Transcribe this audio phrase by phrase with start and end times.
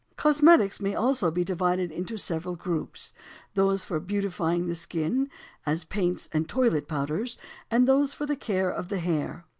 [0.17, 5.29] Cosmetics may also be divided into several groups—those for beautifying the skin,
[5.63, 7.37] as paints and toilet powders;
[7.69, 9.45] and those for the care of the hair.